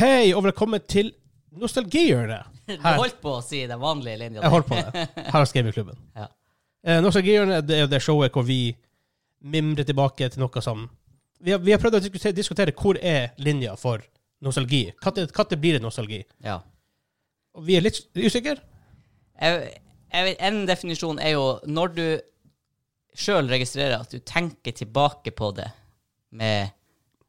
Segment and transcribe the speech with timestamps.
[0.00, 1.10] Hei, og velkommen til
[1.60, 2.46] Nostalgihjørnet.
[2.70, 4.40] Du holdt på å si den vanlige linja.
[4.40, 5.02] Jeg holdt på det.
[5.18, 5.98] Her hos Gamingklubben.
[6.22, 6.28] Ja.
[6.82, 8.72] Eh, Nostalgihjørnet det er jo det showet hvor vi
[9.52, 10.86] mimrer tilbake til noe som
[11.42, 14.00] Vi har, vi har prøvd å diskutere, diskutere hvor er linja for
[14.42, 14.84] nostalgi.
[15.04, 16.20] Når blir det nostalgi?
[16.42, 16.60] Ja.
[17.54, 18.56] Og vi er litt usikre.
[19.42, 22.04] En definisjon er jo når du
[23.18, 25.68] sjøl registrerer at du tenker tilbake på det
[26.30, 26.70] med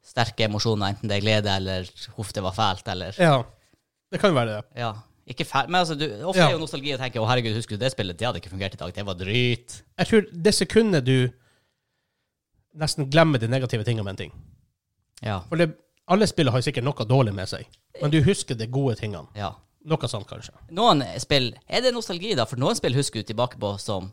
[0.04, 3.42] sterke emosjoner, enten det er glede eller huff, det var fælt, eller Ja.
[4.12, 4.64] Det kan jo være det.
[4.76, 4.92] Ja.
[5.26, 6.48] Ikke fælt, men altså, du, ofte Ja.
[6.48, 8.16] er jo nostalgi å tenke 'Å, herregud, husker du det spillet?
[8.18, 8.92] Det hadde ikke fungert i dag.
[8.94, 9.82] Det var drit'.
[9.98, 11.30] Jeg tror det sekundet du
[12.76, 14.32] nesten glemmer de negative tingene med en ting
[15.22, 15.40] Ja.
[15.48, 15.70] For det,
[16.08, 17.64] alle spill har jo sikkert noe dårlig med seg,
[18.02, 19.26] men du husker de gode tingene.
[19.34, 19.52] ja.
[19.86, 20.50] Noe sånt, kanskje.
[20.72, 22.46] Noen spill Er det nostalgi, da?
[22.46, 24.12] For noen spill husker du tilbake på som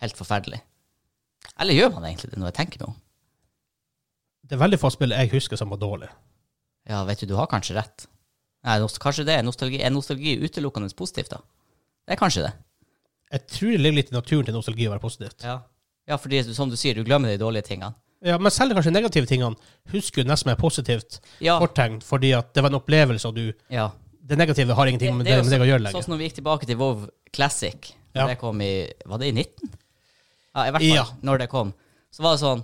[0.00, 0.60] helt forferdelig.
[1.60, 2.96] Eller gjør man egentlig det, når jeg tenker meg om?
[4.50, 6.08] Det er veldig få spill jeg husker som var dårlig.
[6.90, 8.08] Ja, vet du, du har kanskje rett.
[8.66, 9.78] Nei, kanskje det er nostalgi.
[9.80, 11.38] Er nostalgi utelukkende positivt, da?
[12.04, 12.52] Det er kanskje det.
[13.30, 15.44] Jeg tror det ligger litt i naturen til nostalgi å være positivt.
[15.46, 15.60] Ja.
[16.10, 17.94] ja, fordi som du sier, du glemmer de dårlige tingene.
[18.26, 19.56] Ja, Men selv kanskje negative tingene
[19.94, 21.56] husker du nesten mer positivt Ja.
[21.62, 23.90] fortegn, fordi at det var en opplevelse, og du ja.
[24.30, 26.26] Det negative har ingenting med det, det, med deg å gjøre Sånn som når vi
[26.28, 27.94] gikk tilbake til WoW Classic.
[28.14, 28.26] Ja.
[28.28, 29.70] Det kom i Var det i 19?
[30.54, 31.06] Ja, i hvert fall Ja.
[31.22, 31.72] når det kom.
[32.10, 32.62] Så var det sånn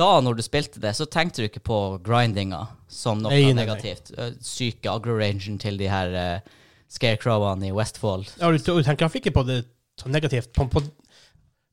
[0.00, 3.58] Da, når du spilte det, så tenkte du ikke på grindinga som noe Nei, nei,
[3.60, 4.12] negativt.
[4.16, 8.30] Eh, Syke agro-rangen til de her uh, scarecrowene i Westfold.
[8.40, 9.60] Ja, du, du tenker iallfall ikke på det
[10.00, 10.52] som negativt.
[10.56, 10.82] På, på,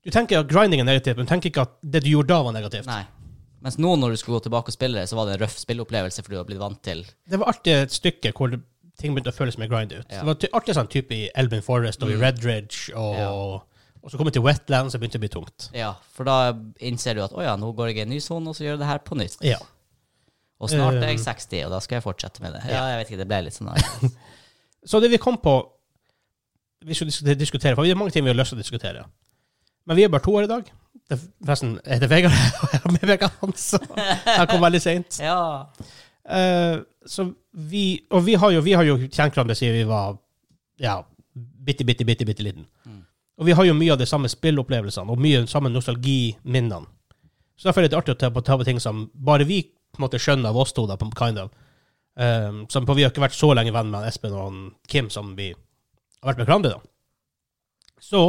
[0.04, 2.42] du tenker at grinding er negativt, men du tenker ikke at det du gjorde da,
[2.46, 2.88] var negativt.
[2.90, 3.04] Nei.
[3.64, 5.56] Mens nå, når du skulle gå tilbake og spille det, så var det en røff
[5.58, 8.52] spilleopplevelse, for du har blitt vant til Det var alltid et stykke hvor
[8.98, 10.04] ting begynte å føles mer grind ut.
[10.10, 10.20] Ja.
[10.22, 12.22] Det var alltid sånn type i Elvin Forest og i Mm.
[12.22, 13.32] Red Ridge, og, Ja.
[14.08, 15.66] Og så kom jeg til wetland, så begynte det å bli tungt.
[15.76, 16.36] Ja, for da
[16.80, 18.78] innser du at å ja, nå går jeg i en ny sone, og så gjør
[18.78, 19.36] jeg det her på nytt.
[19.44, 19.58] Ja.
[20.58, 22.62] Og snart er jeg Um, 60, og da skal jeg fortsette med det.
[22.72, 22.86] ja.
[22.88, 23.68] Jeg vet ikke, det ble litt sånn.
[24.88, 25.52] Så det vi kom på
[26.88, 29.04] Vi skulle diskutere- diskutere, for vi har mange ting vi har lyst til å diskutere.
[29.84, 30.64] Men vi er bare to år i dag.
[31.10, 32.32] Det, forresten, jeg heter Vegard,
[32.62, 33.86] og jeg har med Vegard Hansen.
[34.26, 35.20] Han kom veldig seint.
[35.28, 35.66] Ja.
[36.28, 40.18] Uh, så vi Og vi har jo, vi har jo kjent hverandre siden vi var
[40.78, 40.98] ja,
[41.34, 42.66] bitte, bitte, bitte, bitte liten.
[42.86, 42.97] Mm.
[43.38, 46.86] Og vi har jo mye av de samme spillopplevelsene og mye av de samme nostalgiminnene.
[47.58, 49.98] Så derfor er det artig å ta på, ta på ting som bare vi på
[49.98, 51.54] en måte skjønner av oss to, da, på, kind of.
[52.18, 54.58] Um, som på, vi har ikke vært så lenge venn med Espen og
[54.90, 56.76] Kim som vi har vært med hverandre.
[56.78, 57.98] da.
[58.02, 58.22] Så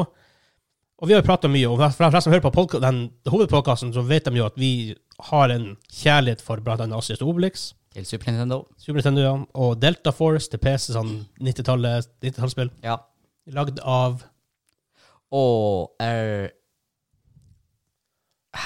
[1.00, 4.02] Og vi har jo prata mye, og for de som hører på den hovedpodkasten, så
[4.03, 4.97] vet de jo at vi
[5.30, 7.70] har en kjærlighet for blant annet Asiast Obelix.
[7.96, 8.66] Til Super Nintendo.
[8.78, 9.31] Super Nintendo, ja.
[9.56, 12.74] Og Delta Force til PC, sånn 90-tallet 90-tallsspill.
[12.84, 12.97] Ja.
[13.56, 14.26] Lagd av
[15.35, 16.50] Og er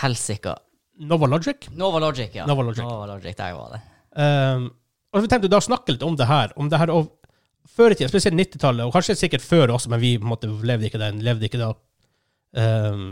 [0.01, 0.53] Helsike.
[1.03, 1.67] Nova Logic.
[1.75, 2.45] Nova Logic, ja.
[2.47, 3.35] Nova Logic.
[3.37, 3.81] Der var det.
[4.13, 4.69] Um,
[5.13, 6.53] og vi tenkte da å snakke litt om det her.
[6.59, 7.11] Om det her og
[7.73, 11.01] før i tida, spesielt 90-tallet, og kanskje sikkert før også, men vi måte levde ikke
[11.01, 11.71] den, levde ikke da.
[12.53, 13.07] Um,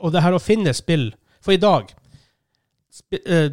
[0.00, 1.10] og det her å finne spill
[1.44, 1.90] For i dag
[2.96, 3.50] sp eh,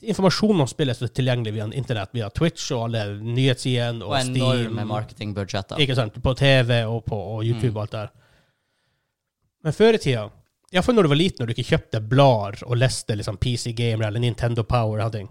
[0.00, 4.68] Informasjon om spillet er tilgjengelig via internett, via Twitch og alle nyhetssidene og, Og enorme
[4.70, 4.86] Steam.
[4.92, 5.80] marketingbudsjetter.
[5.82, 6.20] Ikke sant?
[6.22, 7.76] På TV og på og YouTube Mm.
[7.76, 8.08] og alt der.
[9.64, 10.30] Men før i tida,
[10.72, 14.06] iallfall når du var liten, og du ikke kjøpte blader og leste liksom PC Gamer
[14.06, 15.28] eller Nintendo Power og ting.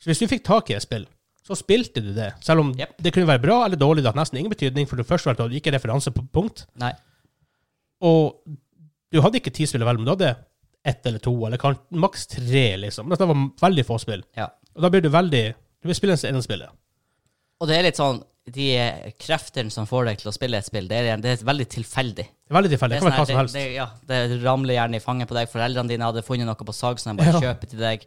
[0.00, 1.06] Så hvis du fikk tak i et spill,
[1.46, 2.32] så spilte du det.
[2.44, 2.96] Selv om Yep.
[3.00, 5.46] det kunne være bra eller dårlig, det hadde nesten ingen betydning, for du først valgte
[5.54, 6.66] ikke referanse på punkt.
[6.76, 6.92] Nei.
[8.02, 8.42] Og
[9.12, 10.36] du hadde ikke tid til å velge, men du hadde
[10.88, 13.08] ett eller to, eller kan, maks tre, liksom.
[13.10, 14.24] Men det var veldig få spill.
[14.38, 14.48] Ja.
[14.74, 15.44] Og da blir du veldig
[15.82, 16.70] Du vil spille en spillet.
[17.58, 18.20] Og det er litt sånn
[18.54, 21.42] De eh, kreftene som får deg til å spille et spill, det er, det er
[21.44, 22.24] veldig tilfeldig.
[22.24, 23.00] Det er veldig tilfeldig.
[23.02, 25.50] Det er sånn her, det, det, ja, det ramler gjerne i fanget på deg.
[25.52, 27.42] Foreldrene dine hadde funnet noe på sag som de bare Ja.
[27.50, 28.06] kjøper til deg.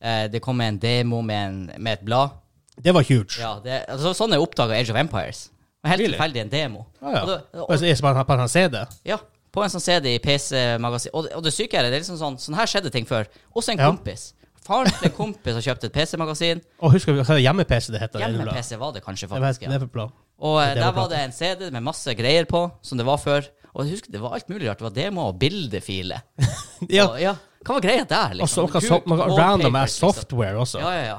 [0.00, 2.38] Eh, det kom en demo med, en, med et blad.
[2.80, 3.36] Det var huge.
[3.40, 5.50] Ja, det, altså, sånn er oppdaga Age of Empires.
[5.86, 6.16] Helt Really?
[6.16, 6.86] tilfeldig en demo.
[7.02, 7.20] Ah, ja.
[7.20, 8.80] Og det, og, Og er på en CD.
[9.06, 9.18] ja,
[9.56, 11.14] på en sånn CD i PC-magasin.
[11.16, 13.24] Og, og det syke er, det er liksom sånn Sånn her skjedde ting før.
[13.56, 13.88] Også en Ja.
[13.88, 14.34] kompis.
[14.66, 16.60] Faren til en kompis har kjøpt et PC-magasin.
[16.82, 18.20] Og husker vi hva hjemme-PC det heter?
[18.24, 19.62] Hjemme-PC var det kanskje, Det var faktisk.
[19.96, 20.08] ja.
[20.38, 23.46] Og eh, der var det en CD med masse greier på, som det var før.
[23.76, 24.78] Og jeg husker det var alt mulig rart.
[24.82, 26.20] Det var demo og bildefiler.
[26.92, 27.06] Ja.
[27.08, 27.30] Og, ja.
[27.64, 28.66] Hva var greia der, Og liksom?
[28.68, 30.12] noe så- noe random ass liksom.
[30.12, 30.78] software også.
[30.82, 31.18] Ja, ja, ja.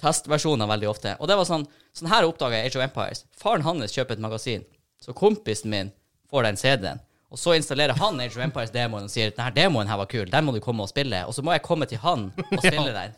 [0.00, 1.12] Testversjoner veldig ofte.
[1.20, 3.24] Og det var sånn Sånn her oppdaga jeg Age of Empires.
[3.36, 4.62] Faren hans kjøper et magasin,
[5.02, 5.88] så kompisen min
[6.30, 7.00] får den CD-en.
[7.30, 10.44] Og så installerer han Age of Empires-demoen og sier denne demoen her var kul, den
[10.48, 11.22] må du komme og spille.
[11.28, 13.14] Og så må jeg komme til han og spille den.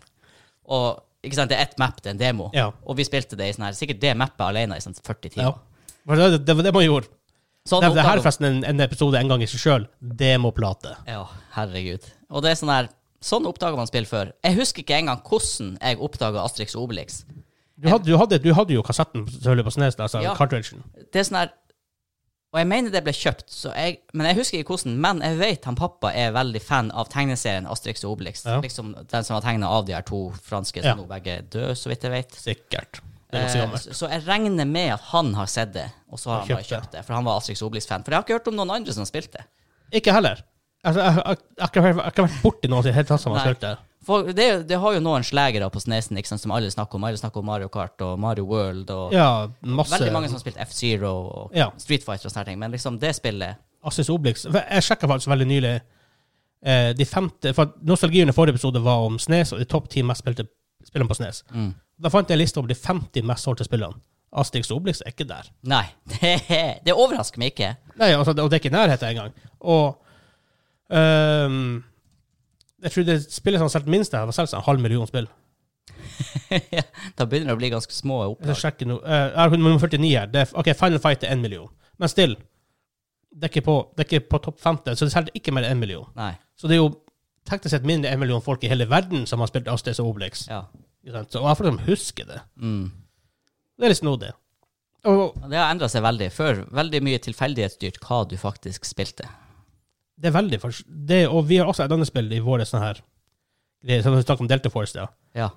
[0.68, 2.50] Og ikke sant, det er ett map, det er en demo.
[2.52, 2.68] Ja.
[2.84, 5.52] Og vi spilte det i sånn her, sikkert det mappet alene i sånn 40 timer.
[5.52, 6.16] Ja.
[6.18, 7.08] Det, det var det man gjorde.
[7.68, 9.84] Sånn Det, det her er forresten en, en episode en gang i seg sjøl.
[10.02, 10.96] Demoplate.
[11.06, 11.22] Ja,
[11.54, 12.08] herregud.
[12.34, 12.90] Og det er sånn her
[13.22, 14.32] Sånn oppdaga man spill før.
[14.42, 17.20] Jeg husker ikke engang hvordan jeg oppdaga Astrix og Obelix.
[17.78, 20.32] Du hadde, du, hadde, du hadde jo kassetten på Snes, altså Ja.
[20.34, 20.82] cartridgen.
[21.14, 21.52] Det er sånn her
[22.52, 24.96] Og jeg mener det ble kjøpt, så jeg, men jeg husker ikke hvordan.
[25.00, 28.42] Men jeg vet han pappa er veldig fan av tegneserien Asterix og Obelix.
[28.44, 28.58] Ja.
[28.60, 31.72] Liksom den som var tegna av de her to franske, som nå begge er døde,
[31.80, 32.36] så vidt jeg vet.
[32.36, 33.00] Sikkert.
[33.32, 36.48] Er Eh, så, jeg regner med at han har sett det, og så har han
[36.58, 37.04] bare Kjøpt det.
[37.06, 38.04] For han var Asterix og Obelix-fan.
[38.04, 39.46] For jeg har ikke hørt om noen andre som spilte.
[39.90, 40.42] Ikke heller.
[40.84, 42.90] Altså, jeg, jeg, jeg, jeg, har ikke vært- jeg har ikke vært borti noen i
[42.90, 43.72] det hele tatt som har spilt det.
[44.06, 47.04] For det, det har jo noen slegere på Snesen sant, som alle snakker om.
[47.06, 50.42] Alle snakker om Mario Kart og Mario World og Ja, masse Veldig mange som har
[50.42, 51.68] spilt F-Zero og Ja.
[51.78, 52.58] Street Fighter og sånne ting.
[52.58, 54.44] Men liksom det spillet Assis Obelix.
[54.46, 59.18] Jeg sjekka faktisk veldig nylig eh, de femte For nostalgien i forrige episode var om
[59.18, 60.46] Snes, og de topp ti mest spilte
[60.86, 61.44] spillene på Snes.
[61.54, 61.72] mm.
[62.02, 63.94] Da fant jeg en liste over de 50 mest solgte spillene.
[64.34, 65.46] Asterix og Obelix er ikke der.
[65.68, 65.84] Nei,
[66.14, 66.32] det,
[66.86, 67.74] det overrasker meg ikke.
[68.00, 69.34] Nei, altså, og det er ikke i nærheten engang.
[69.60, 70.00] Og
[70.90, 71.82] ehm,
[72.82, 75.28] jeg tror det spillet som har solgt minst, har var solgt en halv million spill.
[77.18, 78.58] da begynner det å bli ganske små Jeg opplag.
[78.60, 78.98] sjekke nå.
[79.02, 80.32] Eh, Jeg har nummer 49 her.
[80.42, 81.68] Er, ok, Final Fight er én million.
[82.00, 82.34] Men still,
[83.32, 85.76] det er ikke på, er ikke på topp 50, så det selger ikke mer enn
[85.78, 86.08] én million.
[86.18, 86.32] Nei.
[86.58, 86.90] Så det er jo
[87.48, 90.12] teknisk sett mindre enn en million folk i hele verden som har spilt Astrid og
[90.12, 90.46] Obelix.
[90.50, 90.64] Ja.
[91.02, 92.40] Så og jeg får liksom huske det.
[92.62, 92.84] Mm.
[93.78, 94.30] Det er litt snodig.
[95.10, 96.28] Og Det har endra seg veldig.
[96.30, 99.26] Før veldig mye tilfeldighetsstyrt hva du faktisk spilte.
[100.20, 100.58] Det er veldig
[101.08, 103.02] det, Og vi har også et annet spill i våre sånne her
[103.82, 104.94] det som vi snakket om Delta Force.
[104.98, 105.08] Ja.
[105.34, 105.48] Ja.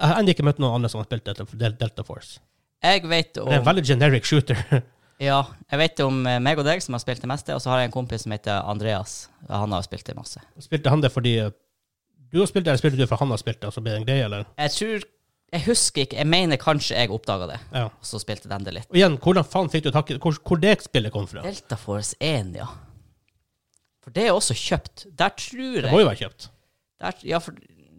[0.00, 1.44] Jeg har ennå ikke møtt noen andre som har spilt Delta,
[1.78, 2.40] Delta Force.
[2.82, 3.46] Jeg vet om...
[3.46, 4.64] Det er en veldig generic shooter.
[5.20, 7.74] Ja, jeg vet om eh, meg og deg som har spilt det meste, og så
[7.74, 9.26] har jeg en kompis som heter Andreas.
[9.52, 10.40] Han har spilt det masse.
[10.64, 11.50] Spilte han det fordi uh,
[12.32, 13.92] du har spilt det, eller spilte du for han har spilt det, og så ble
[13.92, 14.46] det en greie, eller?
[14.56, 15.04] Jeg tror
[15.50, 16.16] Jeg husker ikke.
[16.16, 17.84] Jeg mener kanskje jeg oppdaga det, Ja.
[17.90, 18.88] og så spilte den det litt.
[18.88, 21.44] Og igjen, hvordan faen fikk du tak i hvor, hvor det spillet kom fra?
[21.44, 22.70] Delta Force 1, ja.
[24.10, 25.04] For det er også kjøpt.
[25.18, 26.48] Der tror Det må jo være kjøpt.
[27.00, 27.54] der, Ja, for,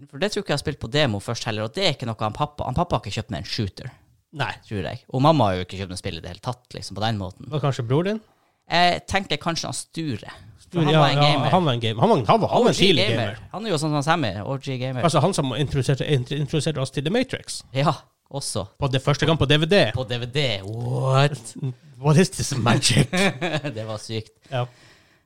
[0.10, 2.06] for det tror ikke jeg har spilt på demo først heller, og det er ikke
[2.10, 3.92] noe han pappa Han pappa har ikke kjøpt med en shooter,
[4.34, 4.52] Nei.
[4.68, 5.04] tror jeg.
[5.10, 7.18] Og mamma har jo ikke kjøpt med spill i det hele tatt, liksom, på den
[7.22, 7.48] måten.
[7.48, 8.20] Det kanskje bror din?
[8.72, 10.32] Jeg tenker kanskje han Sture.
[10.60, 11.50] Sture han ja, var en gamer.
[11.50, 12.02] han var en gamer.
[12.02, 13.16] Han var, han var, han var en OG gamer.
[13.16, 13.42] gamer.
[13.56, 14.32] Han er jo sånn som Sammy.
[14.44, 15.04] OG gamer.
[15.04, 17.62] Altså han som introduserte, introduserte oss til The Matrix.
[17.76, 17.94] Ja,
[18.32, 18.66] også.
[18.80, 19.92] På det første gang på DVD.
[19.96, 20.62] På DVD.
[20.68, 21.56] What?
[22.02, 23.12] What is this magic?
[23.76, 24.32] det var sykt.
[24.52, 24.64] ja,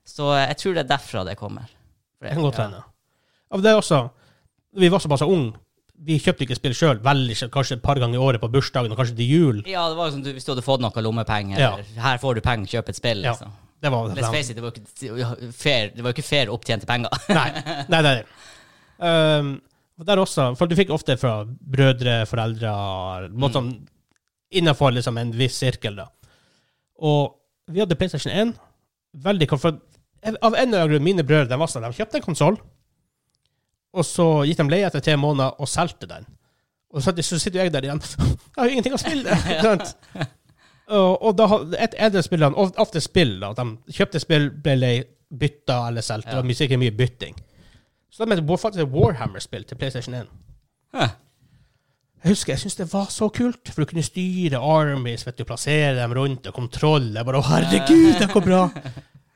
[0.06, 1.70] Så jeg tror det er derfra det kommer.
[2.22, 2.68] Det kan godt ja.
[2.68, 2.82] hende.
[3.52, 4.08] Ja, det er også
[4.76, 5.56] Vi var såpass unge.
[6.06, 9.16] Vi kjøpte ikke spill sjøl, kanskje et par ganger i året på bursdagen og kanskje
[9.16, 9.62] til jul.
[9.64, 11.62] Ja, det var jo som du, hvis du hadde fått noe lommepenger.
[11.62, 11.70] Ja.
[12.04, 13.24] Her får du penger, kjøp et spill.
[13.24, 13.32] Ja.
[13.32, 13.54] Liksom.
[13.86, 17.16] Det var Let's face it, det var ikke fair, det var ikke fair opptjente penger.
[17.38, 17.48] Nei.
[17.94, 18.14] nei, nei.
[19.00, 19.50] Um,
[20.00, 22.72] og der også, for du fikk ofte fra brødre, foreldre
[23.32, 23.50] mm.
[23.56, 23.74] sånn,
[24.56, 26.06] Innenfor liksom en viss sirkel, da.
[27.04, 27.34] Og
[27.72, 28.54] vi hadde PlayStation 1.
[29.26, 29.80] Veldig for,
[30.26, 32.56] Av en eller annen grunn, mine brødre de var sånn, de kjøpte en konsoll,
[33.96, 36.26] og så gikk de leie etter tre måneder og solgte den.
[36.96, 38.02] Og så, så sitter jeg der igjen.
[38.02, 39.36] Jeg har jo ingenting å spille!
[39.56, 39.76] ja.
[40.86, 41.48] Og, og da
[41.82, 44.96] et eldre spillerne, of- ofte spill, da, de kjøpte spill, ble lei,
[45.36, 46.30] bytta eller solgt.
[46.30, 47.38] Det var sikkert mye bytting.
[48.14, 50.30] Så de hadde faktisk et Warhammer-spill til PlayStation 1.
[50.96, 51.10] Huh.
[52.26, 55.44] Jeg husker, jeg syntes det var så kult, for du kunne styre armies, vet du,
[55.46, 57.12] plassere dem rundt, og kontroll.
[57.14, 58.62] Jeg bare, herregud, det går bra!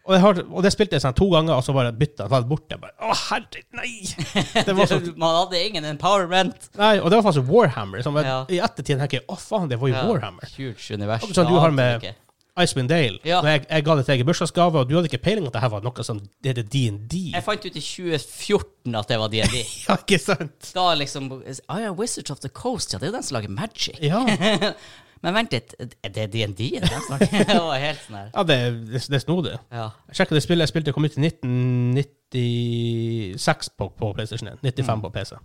[0.09, 2.65] Og, har, og det spilte jeg sånn to ganger, og så bare bytta jeg, bort.
[2.73, 3.91] Jeg bare, å herregud, nei!
[4.67, 6.71] Det var så, Man hadde ingen empowerment.
[6.79, 8.01] nei, og det var faktisk Warhammer.
[8.01, 8.17] Liksom.
[8.25, 8.39] Ja.
[8.49, 10.07] I ettertid tenker jeg, å faen, det var jo Ja.
[10.09, 10.49] Warhammer.
[10.57, 11.29] Huge univers.
[11.29, 12.15] Sånn, du har med- ikke.
[12.59, 13.19] Icewind Dale.
[13.23, 13.37] Ja.
[13.45, 15.85] Jeg, jeg ga det til i bursdagsgave, og du hadde ikke peiling at det var
[15.85, 17.21] noe som det er D&D.
[17.35, 19.61] Jeg fant ut i 2014 at det var D&D.
[19.87, 20.71] Ja, ikke sant?
[20.75, 21.29] Da liksom
[21.69, 24.01] Ah ja, Wizards of the Coast, ja, det er jo den som lager magic.
[24.03, 24.25] Ja,
[25.21, 25.85] Men vent litt, er
[26.15, 26.45] det det?
[26.55, 28.29] Det var helt sånn her.
[28.33, 28.57] ja det,
[28.87, 29.55] det, det er snodig.
[29.71, 29.89] Ja.
[30.07, 34.57] Jeg sjekket det spillet jeg spilte, kom ut i 1996 på, på PlayStation 1.
[34.63, 35.01] 95 Mm.
[35.03, 35.35] på PC.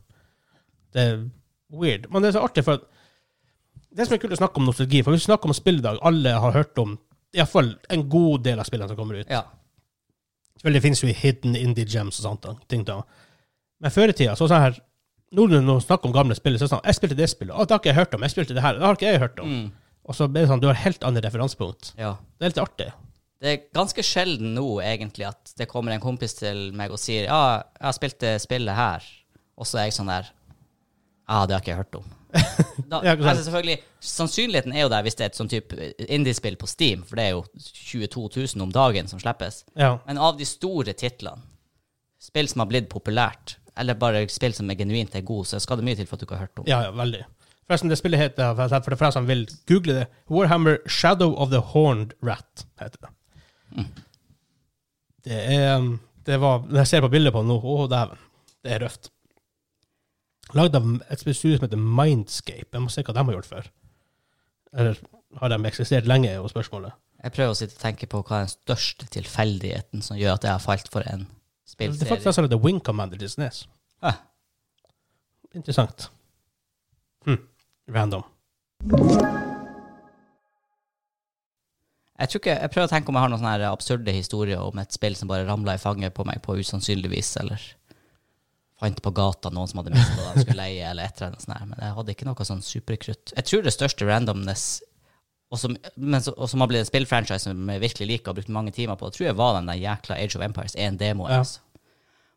[0.95, 1.16] Det er
[1.75, 2.07] weird.
[2.11, 2.76] Men det er så artig, for
[3.95, 5.83] det som er kult å snakke om nostalgi, for hvis vi snakker om spill i
[5.85, 6.95] dag, alle har hørt om
[7.35, 9.31] iallfall en god del av spillene som kommer ut.
[9.31, 9.43] ja.
[10.54, 12.43] Selvfølgelig finnes jo hidden indie gems og sånt.
[12.47, 13.00] da, ting da.
[13.83, 14.75] Men før i tida, så sånn her
[15.35, 17.55] Når du snakker om gamle spill, så er det sånn Jeg spilte det spillet.
[17.55, 18.26] Å, det har ikke jeg hørt om.
[18.26, 18.79] Jeg spilte det her.
[18.79, 19.55] Det har ikke jeg hørt om.
[19.55, 19.73] Mm.
[20.05, 21.95] Og så blir det sånn, du har helt andre referansepunkt.
[22.00, 22.14] ja.
[22.38, 22.91] Det er litt artig.
[23.45, 27.26] Det er ganske sjelden nå, egentlig, at det kommer en kompis til meg og sier
[27.26, 29.05] Ja, jeg har spilt det spillet her.
[29.61, 30.31] Og så er jeg sånn der
[31.29, 32.12] Ja, det har ikke jeg hørt om.
[32.91, 36.67] Da, altså selvfølgelig, Sannsynligheten er jo der hvis det er et sånn type indiespill på
[36.69, 38.25] Steam, for det er jo 22
[38.57, 39.62] 000 om dagen som slippes.
[39.79, 39.95] Ja.
[40.09, 41.45] Men av de store titlene,
[42.21, 45.81] spill som har blitt populært, eller bare spill som er genuint er gode, så skal
[45.81, 46.69] det mye til for at du ikke har hørt om.
[46.71, 47.25] Ja, ja, veldig.
[47.64, 51.62] Forresten, det spillet heter, for for de som vil google det, Warhammer Shadow of the
[51.73, 53.12] Horned Rat, heter det.
[53.76, 53.88] Mm.
[55.25, 58.21] Det er um, Det var Når jeg ser på bildet på det nå, å dæven.
[58.64, 59.11] Det er røft.
[60.54, 62.71] Lagd av et studio som heter Mindscape.
[62.73, 63.71] Jeg må se hva de har gjort før.
[64.75, 65.00] Eller
[65.40, 66.95] har de eksistert lenge, er jo spørsmålet.
[67.25, 70.45] Jeg prøver å sitte og tenke på hva er den største tilfeldigheten som gjør at
[70.45, 71.26] jeg har falt for en
[71.64, 73.64] Det er faktisk altså The Wing Commander til SNES.
[74.04, 74.21] Ah.
[75.54, 76.11] Interessant.
[77.26, 77.40] Hm.
[77.94, 78.25] Random.
[82.14, 84.78] Jeg, tror ikke, jeg prøver å tenke om jeg har noen sånne absurde historier om
[84.83, 87.62] et spill som bare ramla i fanget på meg på usannsynlig vis, eller
[88.80, 91.47] fant på gata noen som hadde mistet det de skulle leie, eller et eller annet
[91.47, 91.71] sånt.
[91.71, 93.35] Men jeg hadde ikke noe sånn superkrutt.
[93.35, 94.66] Jeg tror det største randomness,
[95.54, 98.40] og som, men, og som har blitt en spillfranchise som jeg virkelig liker og har
[98.40, 101.30] brukt mange timer på, tror jeg var den der jækla Age of Empires 1-demoen.
[101.30, 101.44] Ja.
[101.44, 101.62] Altså.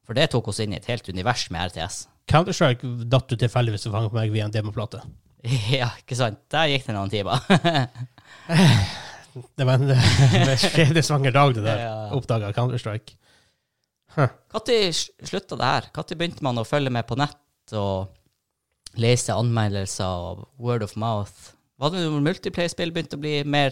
[0.08, 2.04] For det tok oss inn i et helt univers med RTS.
[2.32, 5.04] Counter-Strike datt du tilfeldigvis og fanget på meg via en demoplate.
[5.72, 6.40] Ja, ikke sant?
[6.52, 7.44] Der gikk det noen timer.
[9.58, 11.82] Det var en en skjebnesvanger dag, det der.
[11.84, 11.98] Ja.
[12.18, 13.18] Oppdaga Counter-Strike.
[14.18, 14.94] Når
[15.30, 15.90] slutta det her?
[15.94, 21.54] Når begynte man å følge med på nett og lese anmeldelser og word of mouth?
[21.78, 23.72] Var det når multiplayer-spill begynte å bli mer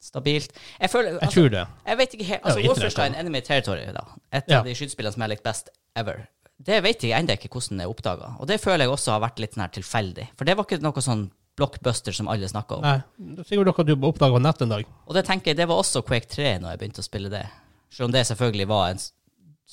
[0.00, 0.52] stabilt?
[0.80, 1.64] Jeg føler Jeg altså, tror det.
[1.86, 4.04] Jeg vet ikke helt Altså, Ja, Wolfenstein Enemy Territory, da.
[4.32, 4.58] Et Ja.
[4.60, 6.28] av de skytespillene som jeg likte best ever.
[6.62, 8.36] Det vet jeg ennå ikke hvordan det er oppdaga.
[8.40, 10.28] Og det føler jeg også har vært litt sånn her tilfeldig.
[10.36, 12.82] For det var ikke noe sånn blockbuster som alle snakka om.
[12.82, 14.84] Nei, det er sikkert noe du oppdaga på nett en dag.
[15.08, 17.46] Og det tenker jeg, det var også Quake 3 når jeg begynte å spille det.
[17.90, 18.98] Selv om det selvfølgelig var en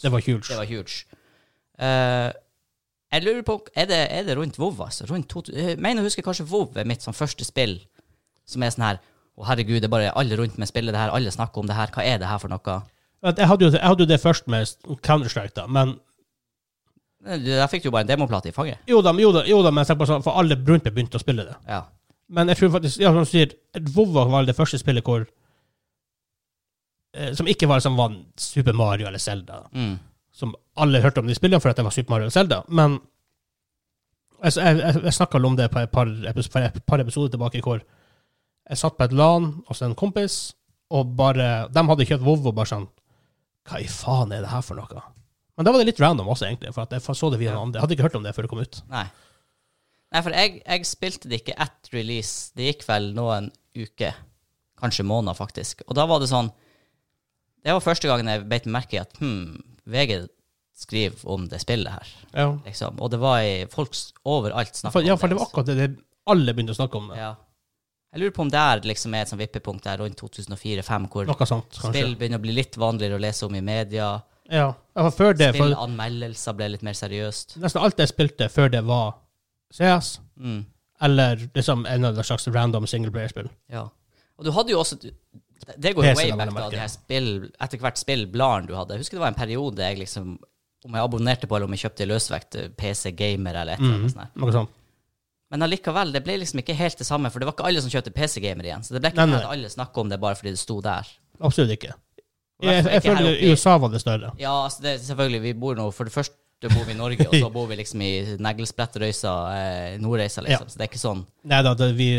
[0.02, 0.48] Det var huge.
[0.48, 1.06] Det var huge.
[1.80, 2.32] Eh,
[3.14, 5.06] jeg lurer på, er det, er det rundt WoW, altså?
[5.10, 7.78] Rundt to, jeg mener å huske kanskje WoW er mitt sånn første spill
[8.48, 9.00] som er sånn her
[9.38, 11.76] Å, herregud, det er bare alle rundt meg spiller det her, alle snakker om det
[11.78, 12.78] her, hva er det her for noe?
[13.28, 14.72] Jeg hadde, jo, jeg hadde jo det først med
[15.06, 15.96] Counter-Strike, da, men
[17.26, 18.80] Eh, Der fikk du jo bare en demoplate i fanget.
[18.88, 21.18] jo da, jo da, jo da men jeg på sånn, for alle rundt meg begynte
[21.20, 21.56] å spille det.
[21.68, 21.84] Ja.
[22.30, 23.54] Men jeg tror faktisk, ja, som du sier,
[23.96, 25.26] WoW var det første spillet hvor
[27.16, 29.64] eh, Som ikke var som var Super Mario eller Zelda.
[29.74, 29.98] Mm.
[30.38, 32.60] Som alle hørte om de spillene for at det var Super Mario og Zelda.
[32.70, 33.00] Men
[34.44, 37.82] jeg, jeg, jeg snakka om det på et par, epis- et par episoder tilbake, hvor
[37.82, 40.36] jeg satt på et LAN hos en kompis,
[40.94, 42.86] og bare De hadde kjøpt WoW og bare sånn
[43.68, 45.02] Hva i faen er det her for noe?
[45.58, 47.80] Men da var det litt random også, egentlig, for jeg så det via noen andre.
[47.80, 48.78] Jeg hadde ikke hørt om det før det kom ut.
[48.94, 49.08] Nei.
[50.14, 52.52] Nei, for jeg, jeg spilte det ikke ett release.
[52.56, 54.14] Det gikk vel noen uker,
[54.80, 55.82] kanskje måneder, faktisk.
[55.90, 56.52] Og da var det sånn
[57.68, 59.58] Det var første gangen jeg beit meg merke i at hm,
[59.92, 60.22] VG
[60.78, 62.12] skriver om det spillet her.
[62.38, 63.00] Ja, Liksom.
[63.02, 65.10] Og det var i folk overalt snakka om det.
[65.10, 65.90] ja, for det var akkurat det, det
[66.32, 67.10] alle begynte å snakke om.
[67.12, 67.18] det.
[67.20, 67.34] Ja.
[68.14, 71.28] Jeg lurer på om det er liksom er et sånt vippepunkt der rundt 2004-2005, hvor
[71.50, 74.14] sånt, spill begynner å bli litt vanligere å lese om i media.
[74.50, 74.70] Ja,
[75.12, 77.58] før det, Spillanmeldelser ble litt mer seriøst.
[77.60, 79.18] nesten alt jeg spilte før det, var
[79.76, 80.66] CS, Mm.
[81.02, 83.50] eller liksom en eller annen slags random singleplayer-spill.
[83.70, 83.90] Ja.
[84.38, 85.00] Og du hadde jo også
[85.78, 87.30] Det går jo way back da, de her spill,
[87.62, 88.94] etter hvert spillbladene du hadde.
[88.96, 90.38] Jeg husker det var en periode jeg liksom
[90.86, 93.98] Om jeg abonnerte på eller om jeg kjøpte løsvekt eh, PC Gamer eller et eller
[93.98, 94.36] Mm, annet sånt.
[94.38, 94.70] noe sånt.
[95.52, 97.90] Men allikevel, det ble liksom ikke helt det samme, for det var ikke alle som
[97.92, 98.84] kjøpte PC Gamer igjen.
[98.86, 101.08] Så det ble ikke Nei, at alle snakka om det bare fordi det sto der.
[101.42, 101.94] Absolutt ikke.
[102.62, 104.32] Jeg, Jeg, jeg føler i- USA var det større.
[104.40, 107.34] Ja, altså det, selvfølgelig, vi bor nå For det første bor vi i Norge, og
[107.36, 110.66] så bor vi liksom i Neglesprettrøysa, eh, Nordreisa, liksom.
[110.68, 110.72] Ja.
[110.72, 112.10] Så det er ikke sånn Nei da, det, vi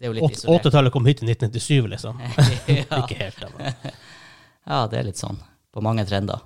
[0.00, 0.64] Det er jo litt isolert.
[0.64, 2.20] 80-tallet kom hit i 1997, liksom.
[2.24, 2.84] ja.
[3.02, 3.74] Ikke helt, men-
[4.70, 5.36] ja, det er litt sånn.
[5.70, 6.40] På mange trender.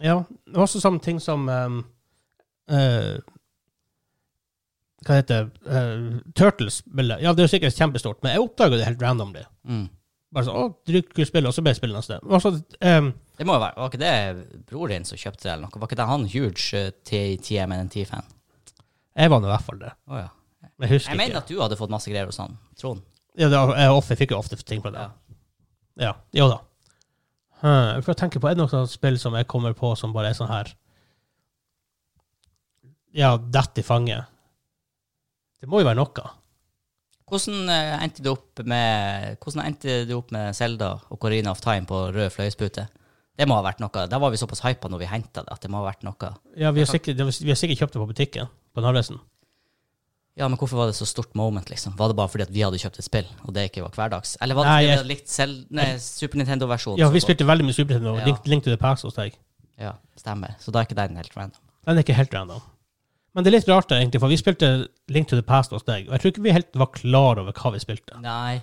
[0.00, 1.78] Ja, det var også sånne ting som um,
[2.70, 3.18] uh,
[5.04, 5.66] Hva heter det?
[5.68, 7.20] Uh, Turtles-spillet.
[7.22, 9.44] Ja, det er jo sikkert kjempestort, men jeg oppdaga det helt randomly.
[9.68, 9.84] Mm.
[10.34, 12.18] Bare sånn, å, spill, og så ble jeg spillet neste.
[12.24, 12.54] Også,
[12.84, 15.80] um, Det må jo være Var ikke det bror din som kjøpte det, eller noe?
[15.82, 16.90] Var ikke det han huge uh,
[17.44, 18.34] TMNT-fan?
[19.18, 19.88] jeg var nå i hvert fall det.
[20.06, 20.28] Oh, ja.
[20.62, 21.44] Jeg husker Jeg mener ikke.
[21.44, 22.56] at du hadde fått masse greier hos han.
[22.78, 23.02] Trond.
[23.38, 25.04] Ja, det var, jeg, ofte, fikk jo ofte ting på det.
[25.04, 25.36] Ja.
[25.98, 26.58] Ja, jo da.
[27.58, 30.12] Hm, jeg å tenke på, Er det noe sånt spill som jeg kommer på som
[30.14, 30.70] bare er sånn her
[33.14, 34.28] Ja, dette i fanget.
[35.58, 36.28] Det må jo være noe.
[37.28, 41.60] Hvordan uh, endte du opp med Hvordan endte du opp med Zelda og Corina of
[41.64, 42.86] Time på rød fløyespute?
[43.38, 44.04] Det må ha vært noe.
[44.10, 46.30] Da var vi såpass hypa når vi henta det, at det må ha vært noe.
[46.58, 48.48] Ja, Vi har sikkert, vi har sikkert kjøpt det på butikken.
[48.74, 49.20] På Narvesen.
[50.38, 51.96] Ja, men hvorfor var det så stort moment, liksom?
[51.98, 54.36] Var det bare fordi at vi hadde kjøpt et spill, og det ikke var hverdags?
[54.44, 57.00] Eller var det fordi vi hadde likt selv, nei, Super Nintendo-versjonen?
[57.02, 58.14] Ja, vi spilte veldig mye Super Nintendo.
[58.20, 58.26] Ja.
[58.28, 59.34] Link, Link to the Past hos deg.
[59.82, 60.54] Ja, stemmer.
[60.62, 61.62] Så da er ikke den helt random.
[61.88, 62.62] Den er ikke helt random.
[63.34, 64.70] Men det er litt rart, egentlig, for vi spilte
[65.14, 67.54] Link to the Past hos deg, og jeg tror ikke vi helt var klar over
[67.58, 68.22] hva vi spilte.
[68.22, 68.60] Nei.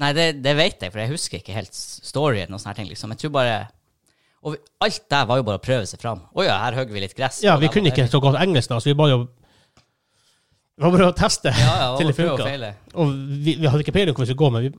[0.00, 3.12] Nei, det, det vet jeg, for jeg husker ikke helt storyen og sånne ting, liksom.
[3.12, 3.56] Jeg tror bare
[4.42, 6.24] Og vi, alt der var jo bare å prøve seg fram.
[6.32, 7.42] Å ja, her hogger vi litt gress.
[7.44, 9.20] Ja, vi kunne ikke så godt engelsk da, så vi bare jo
[10.82, 12.46] Det var bare å teste Ja, ja, til det og funka.
[12.48, 12.70] feile.
[12.98, 13.12] Og
[13.46, 14.70] vi, vi hadde ikke peiling på hvor vi skulle gå, men vi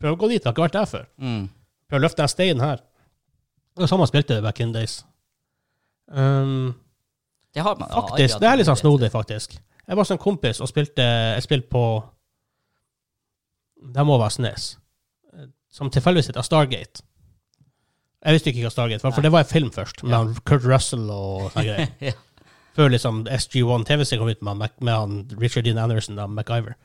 [0.00, 0.40] prøvde å gå dit.
[0.40, 1.04] Det har ikke vært der før.
[1.20, 1.42] Mm.
[1.92, 2.80] Prøvde å løfte den steinen her.
[3.76, 4.94] Det var samme spilte det back in days.
[6.08, 6.72] Um,
[7.52, 9.58] Det har man faktisk, det er litt sånn snodig, faktisk.
[9.88, 11.04] Jeg var som en kompis og spilte
[11.36, 11.82] et spill på
[13.92, 14.66] Det må være Snes.
[15.72, 17.02] Som tilfeldigvis heter Stargate.
[18.22, 19.26] Jeg visste ikke hva Stargate var, for Nei.
[19.26, 20.42] det var en film først, med Ja.
[20.46, 21.88] Kurt Russell og sånne greier.
[22.00, 22.12] ja.
[22.76, 26.76] Før liksom SG1 TV-serien kom ut med, han med han Richard Dean Anderson og MacGyver.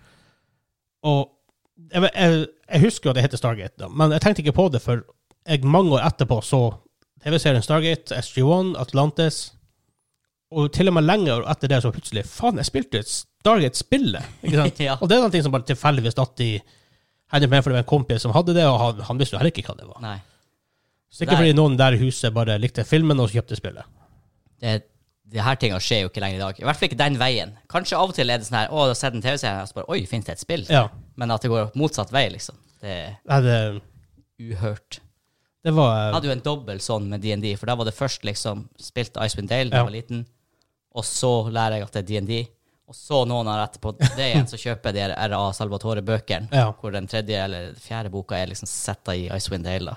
[1.07, 1.29] Og
[1.93, 4.67] jeg, jeg, jeg husker jo at det heter Stargate, da, men jeg tenkte ikke på
[4.73, 5.05] det før
[5.47, 6.61] jeg mange år etterpå så
[7.23, 9.53] TV-serien Stargate, SG1, Atlantis,
[10.51, 14.27] og til og med lenger etter det så plutselig Faen, jeg spilte et Stargate-spillet!
[14.43, 14.81] Ikke sant?
[14.89, 14.97] ja.
[14.99, 16.51] Og det er noe som bare tilfeldigvis datt i
[17.31, 19.35] hendene på meg, for det var en kompis som hadde det, og han, han visste
[19.35, 19.99] jo heller ikke hva det var.
[20.03, 20.17] Nei.
[21.17, 23.87] Sikkert fordi noen der i huset bare likte filmen og kjøpte spillet.
[24.59, 24.73] Det,
[25.29, 26.59] de her tingene skjer jo ikke lenger i dag.
[26.59, 27.49] I hvert fall ikke den veien.
[27.69, 29.67] Kanskje av og til er det sånn her Å, du har sett en TV-serie, og
[29.67, 30.63] så bare Oi, finnes det et spill?
[30.71, 30.85] Ja.
[31.19, 32.55] Men at det går motsatt vei, liksom.
[32.81, 33.57] Det er Nei, Det,
[34.39, 34.99] uhørt.
[35.65, 38.23] det var Jeg hadde jo en dobbel sånn med DND, for da var det først
[38.27, 39.83] liksom spilt Icewind Dale da Ja.
[39.83, 40.25] jeg var liten,
[40.95, 42.47] og så lærer jeg at det er DND.
[42.87, 46.71] Og så noen år etterpå det igjen, så kjøper jeg de RA Salvatore-bøkene, Ja.
[46.71, 49.91] hvor den tredje eller fjerde boka er liksom setta i Icewind Dale.
[49.91, 49.95] da.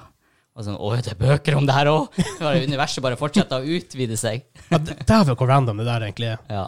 [0.58, 2.16] Og sånn, Å, det er bøker om det her òg!
[2.68, 4.42] Universet bare fortsetter å utvide seg.
[4.70, 6.40] Ja, Dæven, hvor random det der egentlig er.
[6.50, 6.64] Ja.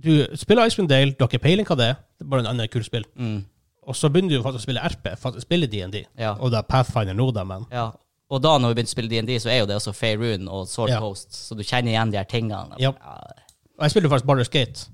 [0.00, 1.98] Du spiller Icewind Dale, du har ikke peiling hva det er.
[2.18, 3.04] Det er bare en annen kul spill.
[3.20, 3.38] Mm.
[3.90, 6.02] Og så begynner du faktisk å spille RP, faktisk spille DND.
[6.20, 6.34] Ja.
[6.40, 7.88] Og det er Pathfinder nå, da, men ja.
[8.30, 10.68] Og da når vi begynte å spille DND, så er jo det også Faerun og
[10.70, 11.00] Sword Ja.
[11.02, 12.76] Coast, så du kjenner igjen de her tingene.
[12.78, 12.92] Ja.
[12.94, 14.84] Og jeg spilte faktisk Baldur's Gate.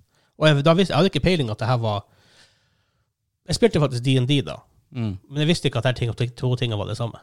[0.40, 2.04] Og jeg, visste, jeg hadde ikke peiling at det her var
[3.46, 4.60] Jeg spilte faktisk DND da,
[4.96, 5.16] Mm.
[5.28, 7.18] men jeg visste ikke at de to tingene var det samme.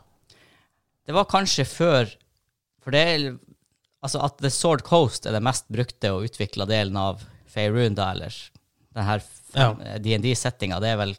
[1.07, 2.11] Det var kanskje før
[2.83, 3.25] For det er
[4.03, 8.09] Altså at The Sword Coast er den mest brukte og utvikla delen av Faerun, da,
[8.11, 8.35] eller
[8.93, 9.21] den her
[9.55, 9.69] Ja.
[10.01, 11.13] DND-settinga, det er vel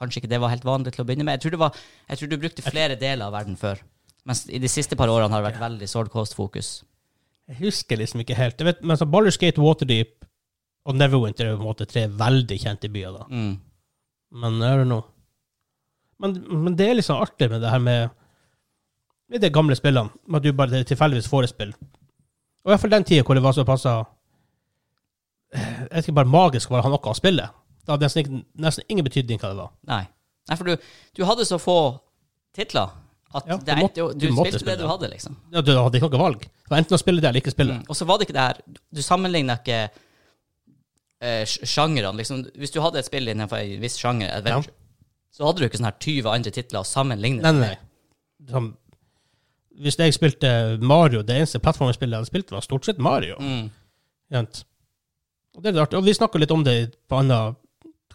[0.00, 1.36] Kanskje ikke det var helt vanlig til å begynne med.
[1.36, 3.80] Jeg tror, det var, jeg tror du brukte flere deler av verden før.
[4.28, 6.70] Mens i de siste par årene har det vært veldig Sword Coast-fokus.
[7.50, 8.56] Jeg husker liksom ikke helt.
[8.60, 10.24] Jeg vet, men så Baldur's Gate, Waterdeep
[10.88, 13.18] og Neverwinter er på en måte tre veldig kjente byer.
[13.18, 13.26] da.
[13.28, 13.52] Mm.
[14.40, 15.04] Men er det noe
[16.20, 18.10] Men, men det er liksom artig med det her med
[19.30, 20.10] med de gamle spillene.
[20.26, 21.74] Med at du bare tilfeldigvis får et spill.
[22.60, 24.04] Og i hvert fall den tida hvor det var såpass passa
[25.54, 27.48] Jeg vet ikke, bare magisk å ha noe å spille.
[27.80, 29.70] Det hadde nesten, ikke, nesten ingen betydning hva det var.
[29.90, 30.02] Nei.
[30.50, 31.78] Nei, for du, du hadde så få
[32.54, 32.92] titler
[33.34, 35.36] at Ja, du måtte- du, du, spilte spille det du hadde, liksom.
[35.54, 36.40] Ja, du hadde ikke noe valg.
[36.42, 37.78] Det var enten å spille det eller ikke spille.
[37.78, 37.84] Mm.
[37.88, 38.62] Og så var det ikke det her
[38.94, 39.78] Du sammenligna ikke
[41.20, 42.16] eh, sjangrene.
[42.18, 44.74] Liksom, hvis du hadde et spill innenfor en viss sjanger, adventure,
[45.30, 48.50] så hadde du ikke sånn her 20 andre titler å sammenligne Nei, nei, nei.
[48.50, 48.72] Som,
[49.78, 53.36] hvis jeg spilte Mario, det eneste plattformspillet jeg hadde spilt, var stort sett Mario.
[53.40, 53.70] Mm.
[54.34, 54.64] Jent.
[55.56, 55.98] Og det er artig.
[55.98, 57.54] Og vi snakka litt om det på anna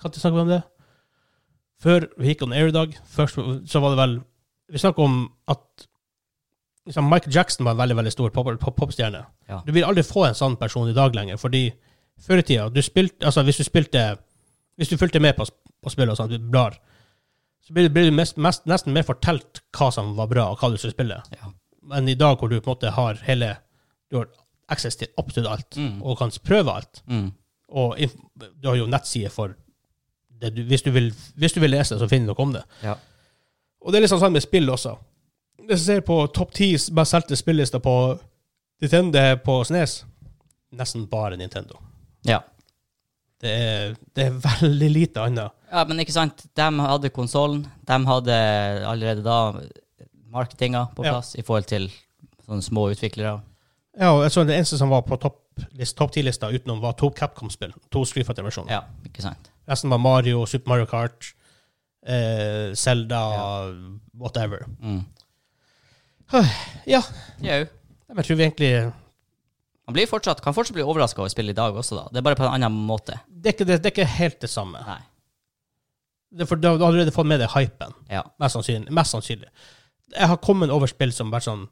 [0.04, 0.62] Når snakka vi om det?
[1.82, 4.14] Før vi gikk on air i dag, først så var det vel
[4.72, 5.18] Vi snakka om
[5.52, 5.88] at
[6.88, 9.26] liksom, Michael Jackson var en veldig veldig stor pop- pop- popstjerne.
[9.50, 9.60] Ja.
[9.66, 11.68] Du vil aldri få en sånn person i dag lenger, fordi
[12.22, 14.18] før i tida du spilte, altså Hvis du spilte
[14.78, 15.46] Hvis du fulgte med på,
[15.84, 16.78] på spillet og sånn, du blar,
[17.66, 20.78] så blir, du mest, mest, nesten mer fortalt hva som var bra, og hva du
[20.78, 21.18] skulle spille.
[21.34, 21.50] Ja.
[21.90, 23.56] Men i dag hvor du på en måte har hele
[24.12, 24.28] Du har
[24.70, 26.02] access til absolutt alt, Mm.
[26.04, 27.02] og kan prøve alt.
[27.08, 27.32] Mm.
[27.70, 27.98] Og
[28.62, 29.56] du har jo nettsider for
[30.42, 32.64] det du, hvis, du vil, hvis du vil lese, så finner du noe om det.
[32.84, 32.96] Ja.
[33.82, 34.96] Og det er litt sånn med spill også.
[35.66, 37.96] Hvis du ser på topp ti best solgte spillister på
[38.82, 40.04] Nintendo på Snes,
[40.76, 41.80] nesten bare Nintendo.
[42.26, 42.42] ja.
[43.42, 45.52] Det er, det er veldig lite annet.
[45.76, 46.46] Ja, men ikke sant.
[46.56, 47.66] De hadde konsollen.
[47.84, 48.36] De hadde
[48.88, 49.38] allerede da
[50.32, 51.16] marketinga på Ja.
[51.18, 51.90] plass i forhold til
[52.46, 53.42] sånne små utviklere.
[54.00, 55.42] Ja, og jeg så det eneste som var på topp
[55.96, 57.72] top 10-lista utenom, var to Capcom-spill.
[57.92, 58.72] To Street Fighter-versjoner.
[58.72, 59.50] Ja, ikke sant.
[59.70, 61.34] Resten var Mario, Super Mario Kart,
[62.06, 63.22] eh, Zelda,
[64.20, 64.66] whatever.
[64.84, 65.06] Mm.
[66.86, 67.02] Ja,
[67.40, 67.66] Jau.
[68.18, 68.94] jeg tror vi egentlig
[69.88, 72.08] Man blir fortsatt, kan fortsatt bli overraska over spillet i dag også, da.
[72.12, 73.20] Det er bare på en annen måte.
[73.30, 74.80] det er, ikke, det, det er ikke helt det samme.
[74.82, 75.00] Nei.
[76.32, 78.24] Det for Du har allerede fått med deg hypen, Ja.
[78.40, 78.92] mest sannsynlig.
[78.92, 79.48] Mest sannsynlig.
[80.16, 81.68] Jeg har kommet over spill som bare sånn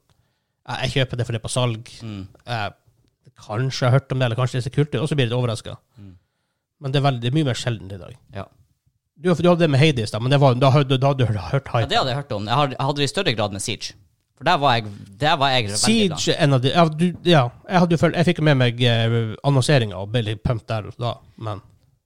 [0.67, 1.89] Jeg kjøper det for det er på salg.
[2.01, 2.27] Mm.
[2.47, 2.73] Jeg
[3.35, 5.31] kanskje har hørt om det, eller kanskje det ser kult ut, og så blir jeg
[5.33, 5.75] litt overraska.
[5.99, 6.13] Mm.
[6.79, 8.15] Men det er, veldig, det er mye mer sjeldent i dag.
[8.33, 8.45] Ja.
[9.19, 11.25] Du, du hadde det med Hades, da, men det var, da, hadde- da hadde du
[11.27, 12.47] hørt ja, det hadde jeg hørt om.
[12.47, 13.93] Jeg hadde det i større grad med Siege.
[14.37, 14.87] For der var jeg,
[15.19, 15.77] der var jeg veldig.
[15.83, 19.35] Siege er en av de Ja, du, ja jeg, følt, jeg fikk med meg eh,
[19.45, 21.61] annonseringa og ble litt pumped der da, men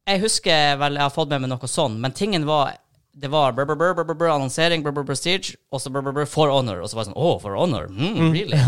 [0.07, 2.77] Jeg husker vel jeg har fått med meg noe sånn, men tingen var
[3.17, 6.27] det var brr, brr, brr, brr, annonsering, brr, brr, prestige, og så brr, brr, brr,
[6.29, 6.83] for honor.
[6.83, 7.87] Og så var det sånn Å, for honor?
[7.89, 8.59] Mm, really?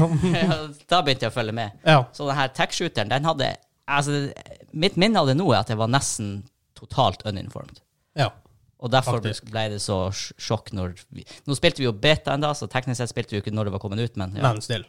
[0.91, 1.75] da begynte jeg å følge med.
[1.85, 1.99] ja.
[2.17, 3.51] Så den her tech-shooteren, den hadde
[3.85, 4.23] altså,
[4.73, 6.39] Mitt minne av det nå er at jeg var nesten
[6.77, 7.81] totalt uninformed.
[8.17, 8.31] ja.
[8.79, 9.49] Og derfor Faktisk.
[9.51, 13.11] ble det så sjokk når vi Nå spilte vi jo beta enda, så teknisk sett
[13.11, 14.45] spilte vi jo ikke når det var kommet ut, men ja.
[14.45, 14.85] Men still.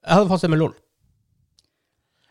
[0.00, 0.72] Jeg hadde fast det med LOL.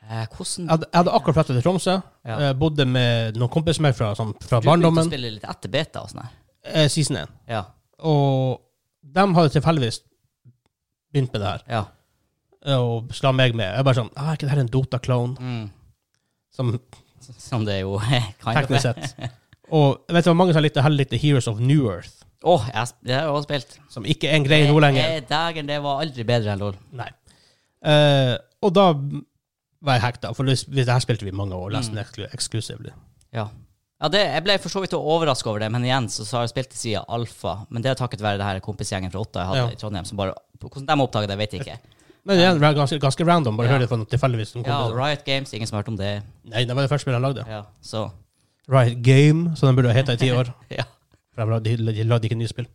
[0.10, 1.94] Eh, hvordan Jeg hadde, jeg hadde akkurat flyttet til Tromsø.
[2.28, 2.38] Ja.
[2.50, 5.08] eh, bodde med noen kompiser med fra, sånn, fra Du begynte å barndommen.
[5.10, 6.32] spille litt etter beta og sånn her.
[6.66, 7.30] Eh, season 1.
[7.50, 7.64] Ja.
[8.04, 8.60] Og
[9.04, 10.02] de hadde tilfeldigvis
[11.14, 11.64] begynt med det her.
[11.70, 11.84] ja.
[12.74, 13.74] Og sla meg med.
[13.76, 15.34] Jeg bare sånn ah, Er ikke det her en Dota-clone?
[15.36, 15.66] Mm.
[16.56, 16.70] Som
[17.50, 17.98] Som det jo
[18.40, 19.18] kan teknisk sett.
[19.74, 22.22] Og jeg vet det var mange som likte heller litt Heroes of New Earth.
[22.44, 23.76] Å, jeg, sp- det har jeg også spilt.
[23.92, 25.04] Som ikke er en greie nå lenger.
[25.18, 26.76] Eh, Dagen, det var aldri bedre enn LOL.
[27.00, 27.10] Nei.
[27.84, 28.88] Eh, og da
[29.84, 32.28] var jeg hekta, for det her spilte vi i mange år, nesten mm.
[32.32, 32.92] eksklusivt.
[33.36, 33.48] Ja.
[34.00, 36.46] ja det, jeg ble for så vidt overraska over det, men igjen så, så har
[36.48, 37.58] jeg spilt til siden alfa.
[37.70, 39.76] Men det er takket være det her kompisgjengen fra Otta jeg hadde Ja.
[39.76, 40.08] i Trondheim.
[40.08, 41.78] Som bare, hvordan de oppdaga det, vet jeg ikke.
[42.28, 43.58] Men igjen, um, ganske, ganske random.
[43.60, 43.76] Bare Ja.
[43.76, 44.56] hør det fra tilfeldigvis.
[44.64, 44.80] Ja.
[44.96, 46.14] Riot Games, ingen som har hørt om det.
[46.48, 47.48] Nei, det var det første spillet jeg lagde.
[47.52, 48.10] Ja, så
[48.72, 50.54] Riot Game, som den burde ha hett i ti år.
[50.72, 50.88] Ja.
[51.36, 52.70] For de de lagde ikke nye spill.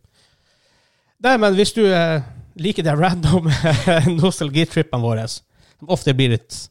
[1.23, 2.21] Nei, men hvis du eh,
[2.59, 3.49] liker de random
[4.21, 6.69] nostalgitrippene våre, som ofte blir litt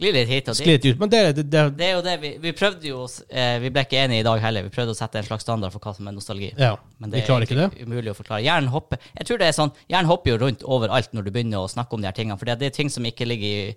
[0.00, 0.66] Sklir litt hit og dit.
[0.66, 3.58] Litt ut Men det, det, det Det er jo det vi, vi prøvde jo eh,
[3.60, 4.64] Vi ble ikke enige i dag heller.
[4.64, 6.48] Vi prøvde å sette en slags standard for hva som er nostalgi.
[6.56, 7.66] Ja, Men vi det er ikke det.
[7.84, 8.40] umulig å forklare.
[8.46, 11.60] Hjernen hopper Jeg tror det er sånn Hjernen hopper jo rundt overalt når du begynner
[11.60, 12.38] å snakke om de her tingene.
[12.40, 13.76] For det er ting som ikke ligger i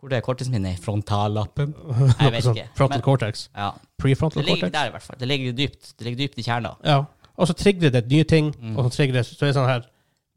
[0.00, 0.74] Hvor det er korttidsminnet?
[0.78, 1.72] I frontallappen?
[2.24, 2.66] Jeg vet ikke.
[2.78, 3.46] Frontal cortex.
[3.54, 3.70] ja.
[3.98, 5.16] Prefrontal Det ligger der i hvert fall.
[5.22, 6.74] Det ligger dypt Det ligger dypt i kjernen.
[6.86, 7.04] Ja.
[7.38, 8.74] Og så trigger det nye ting, Mm.
[8.76, 9.86] og så trigger det Så er det sånn her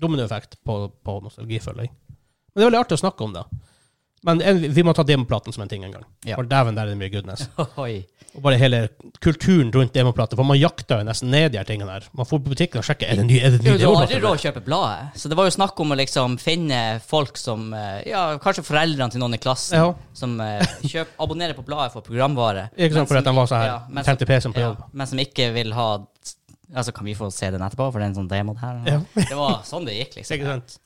[0.01, 1.89] dominoeffekt på, på nostalgifølging.
[1.89, 3.43] Men det er veldig artig å snakke om det.
[4.23, 6.03] Men en, vi må ta demoplaten som en ting en gang.
[6.27, 6.35] Ja.
[6.37, 7.47] For dæven, der er det mye goodness.
[7.81, 8.03] Oi.
[8.31, 8.77] Og bare hele
[9.19, 10.37] kulturen rundt demoplater.
[10.39, 12.05] For man jakter jo nesten ned de her tingene her.
[12.15, 14.05] Man får på butikken og sjekker er det ny, er det Du, jo, du har
[14.05, 15.17] aldri råd å kjøpe bladet.
[15.19, 19.11] Så det var jo snakk om å liksom finne folk som eh, Ja, kanskje foreldrene
[19.11, 19.89] til noen i klassen Ja.
[20.15, 22.69] som kjøper, kjøp, abonnerer på bladet for programvare.
[22.77, 24.85] Ikke sant, for at de var så her, ja, 50 PC-en på jobb.
[24.93, 25.89] men som ikke vil ha
[26.71, 28.77] Altså, kan vi få se den etterpå, for det er en sånn demo her?
[28.87, 28.99] Ja.
[29.17, 30.37] Det var sånn det gikk, liksom.
[30.37, 30.77] Ikke sant?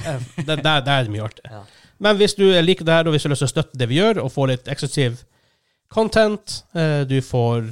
[0.00, 1.44] Eh, Der, der, der er det mye artig.
[1.50, 1.62] Ja.
[2.00, 3.88] Men hvis du liker det her, og hvis du har lyst til å støtte det
[3.90, 5.18] vi gjør, og få litt eksklusiv
[5.92, 7.70] content, eh, du får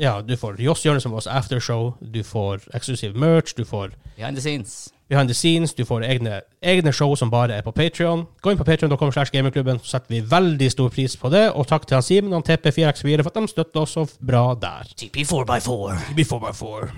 [0.00, 4.36] ja, du får Joss Jonis som var aftershow, du får eksklusiv merch, du får Behind
[4.36, 4.92] the scenes.
[5.08, 8.26] behind the scenes, du får egne, egne show som bare er på Patreon.
[8.42, 11.50] Gå inn på patreon.com slash gamingklubben, så setter vi veldig stor pris på det.
[11.52, 14.92] Og takk til han Simen og TP4x4 for at de støtter oss så bra der.
[15.02, 15.98] TP4x4.
[16.14, 16.92] TP4x4.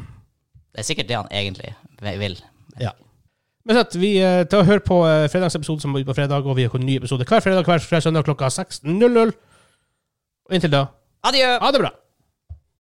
[0.72, 1.72] Det er sikkert det han egentlig
[2.20, 2.36] vil.
[2.80, 2.90] Ja.
[3.64, 6.58] Men sett, vi eh, tar og hører på eh, fredagsepisode som blir på fredag, og
[6.58, 9.34] vi har en ny episode hver fredag hver fredag søndag klokka 16.00.
[10.48, 10.86] Og inntil da,
[11.22, 11.58] Adjø!
[11.62, 11.92] ha det bra!